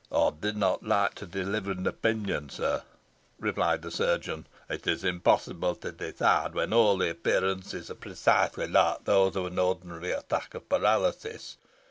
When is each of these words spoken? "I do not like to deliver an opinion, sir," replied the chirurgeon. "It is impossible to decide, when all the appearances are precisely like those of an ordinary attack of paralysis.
"I 0.11 0.31
do 0.31 0.51
not 0.51 0.81
like 0.81 1.13
to 1.21 1.27
deliver 1.27 1.69
an 1.69 1.85
opinion, 1.85 2.49
sir," 2.49 2.81
replied 3.39 3.83
the 3.83 3.91
chirurgeon. 3.91 4.47
"It 4.67 4.87
is 4.87 5.03
impossible 5.03 5.75
to 5.75 5.91
decide, 5.91 6.55
when 6.55 6.73
all 6.73 6.97
the 6.97 7.11
appearances 7.11 7.91
are 7.91 7.93
precisely 7.93 8.65
like 8.67 9.03
those 9.03 9.35
of 9.35 9.45
an 9.45 9.59
ordinary 9.59 10.11
attack 10.11 10.55
of 10.55 10.67
paralysis. 10.67 11.57